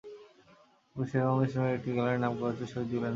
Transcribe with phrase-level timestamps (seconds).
[0.95, 3.09] মিরপুর শেরে বাংলা স্টেডিয়ামের একটি গ্যালারির নামকরণ করা হয়েছে শহীদ জুয়েলের নামে।